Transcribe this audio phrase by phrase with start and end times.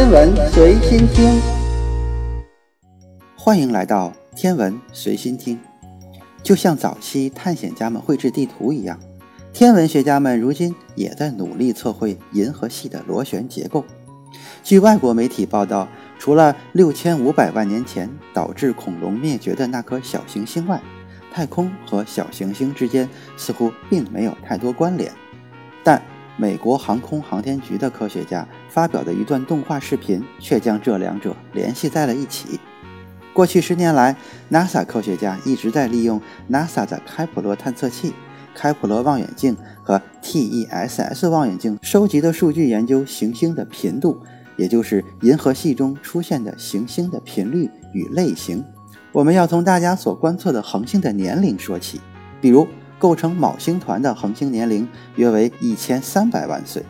[0.00, 1.38] 天文随心听，
[3.36, 5.60] 欢迎来到天文随心听。
[6.42, 8.98] 就像早期探险家们绘制地图一样，
[9.52, 13.84] 天文学家们如今也在努力测绘银河系的螺旋结构。
[14.64, 15.86] 据外国媒体报道，
[16.18, 20.80] 除了六千五百万年前导致恐龙灭绝的那颗小行星外，
[21.30, 23.06] 太空和小行星之间
[23.36, 25.12] 似乎并没有太多关联。
[25.84, 26.00] 但
[26.40, 32.58] 美国航空航天局的科学家发表的一段动画视频，却将这两者联系在了一起。
[33.34, 34.16] 过去十年来
[34.50, 36.18] ，NASA 科学家一直在利用
[36.50, 38.14] NASA 的开普勒探测器、
[38.54, 44.18] 开普勒望远镜和 TESS 望远镜收集的数据研究行星的频度，
[44.56, 48.64] 也就是银河系中出现的行星的频率与类型。
[49.12, 52.00] 我们要从大家所观测的恒星的年龄说起，
[52.40, 52.66] 比如
[53.00, 54.86] 构成昴星团的恒星年龄
[55.16, 56.84] 约为一千三百万岁，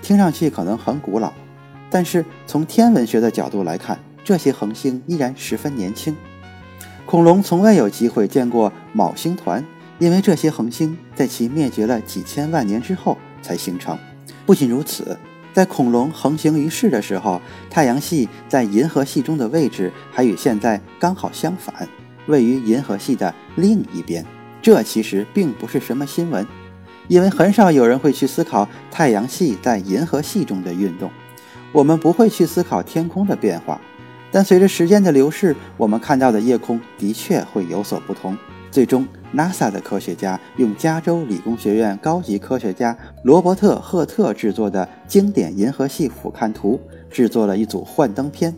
[0.00, 1.30] 听上去可能很古老，
[1.90, 3.98] 但是从天文学的角度来看。
[4.24, 6.16] 这些恒星依然十分年轻，
[7.04, 9.64] 恐龙从未有机会见过昴星团，
[10.00, 13.96] 因为这些恒星在其灭绝了几千万年之后才形成。
[14.44, 15.16] 不仅如此，
[15.54, 17.40] 在恐龙横行于世的时候，
[17.70, 21.88] 太阳系在银河系中的位置还与现在刚好相反，
[22.26, 24.26] 位于银河系的另一边。
[24.66, 26.44] 这其实并不是什么新闻，
[27.06, 31.08] 因为很少有人会去思考太阳系在银河系中的运动，
[31.70, 33.80] 我们不会去思考天空的变化。
[34.32, 38.36] 但随着时间的流逝，我们看到的夜空的确会有所不同。
[38.72, 48.52] 最终，NASA 的科学家用加州理工学院高级科学家罗伯特·赫特制作的经典银河系俯瞰图，制作了一组幻灯片，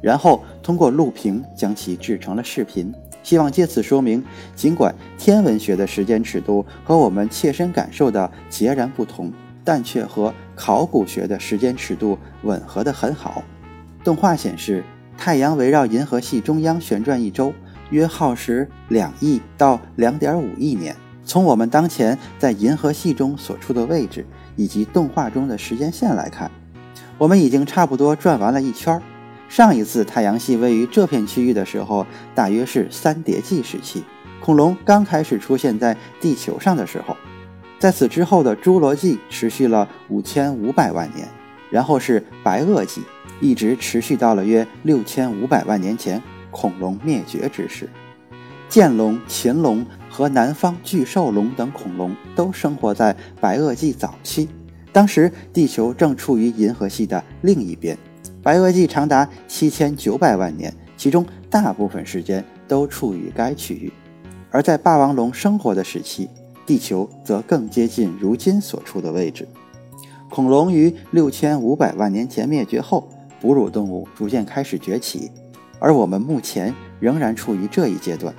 [0.00, 4.22] 然后通过录屏将其制成了视频，希望借此说明，
[4.54, 9.32] 尽管天文学的时间尺度和我们切身感受的截然不同，
[9.64, 13.42] 但却和考古学的时间尺度吻合得很好。
[14.02, 14.82] 动画显示，
[15.16, 17.54] 太阳围绕银河系中央旋转一周，
[17.90, 20.96] 约耗时两亿到两点五亿年。
[21.24, 26.50] 从我们当前在银河系中所处的位置以及动画中的时间线来看，
[27.16, 29.00] 我们已经差不多转完了一圈。
[29.52, 34.02] 上一次太阳系位于这片区域的时候，大约是三叠纪时期，
[34.40, 37.14] 恐龙刚开始出现在地球上的时候。
[37.78, 41.28] 在此之后的侏罗纪持续了五千五百万年。
[41.70, 43.02] 然后是白垩纪，
[43.42, 47.86] 一直持续到了约六千五百万年前，恐龙灭绝之时。
[48.70, 54.48] 剑龙、禽龙和南方巨兽龙等恐龙都生活在白垩纪早期，
[54.92, 57.98] 当时地球正处于银河系的另一边。
[58.42, 63.92] 白垩纪长达七千九百万年，其中大部分时间都处于该区域。
[64.50, 66.28] 而在霸王龙生活的时期，
[66.66, 69.46] 地球则更接近如今所处的位置。
[70.28, 73.08] 恐龙于六千五百万年前灭绝后，
[73.40, 75.30] 哺乳动物逐渐开始崛起，
[75.78, 78.34] 而我们目前仍然处于这一阶段。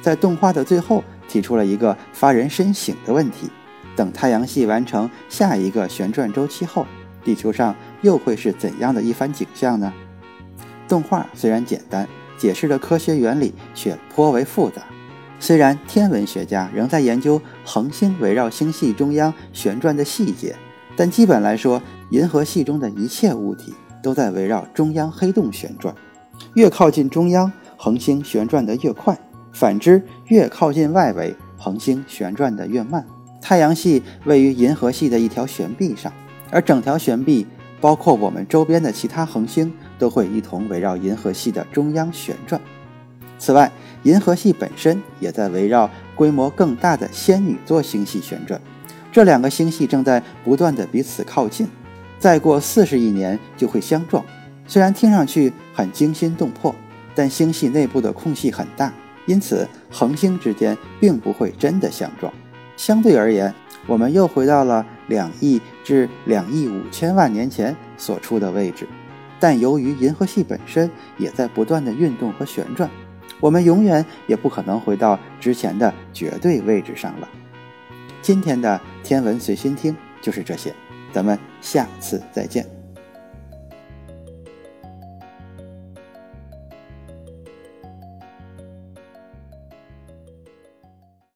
[0.00, 3.50] 在动画的最后，提出了一个发人深省的问题：
[3.96, 6.86] 等太阳系完成下一个旋转周期后，
[7.24, 9.92] 地球上又会是怎样的一番景象呢？
[10.86, 14.82] 动画虽然简单，解释的科学原理却颇为复杂。
[15.40, 20.56] 虽然天文学家仍在研究恒星围绕星系中央旋转的细节。
[20.96, 23.72] 但基本来说，银河系中的一切物体
[24.02, 25.94] 都在围绕中央黑洞旋转。
[26.54, 29.14] 越靠近中央，恒星旋转得越快；
[29.52, 33.06] 反之，越靠近外围，恒星旋转得越慢。
[33.40, 36.12] 太阳系位于银河系的一条悬臂上，
[36.50, 37.46] 而整条悬臂，
[37.80, 42.60] 包括我们周边的其他恒星，都会一同围绕银河系的中央旋转。
[43.38, 43.70] 此外，
[44.02, 48.60] 银河系本身也在围绕规模更大的仙女座星系旋转。
[49.12, 51.68] 这两个星系正在不断的彼此靠近，
[52.18, 54.24] 再过四十亿年就会相撞。
[54.66, 56.74] 虽然听上去很惊心动魄，
[57.14, 58.92] 但星系内部的空隙很大，
[59.26, 62.32] 因此恒星之间并不会真的相撞。
[62.76, 63.54] 相对而言，
[63.86, 68.86] 我们又回到了两亿至两亿五千万年前所处的位置。
[69.40, 72.88] 但由于银河系本身也在不断的运动和旋转，
[73.40, 77.28] 我们永远也不可能回到之前的绝对位置上了。
[78.20, 80.74] 今天的天文随心听就是这些，
[81.12, 82.77] 咱们下次再见。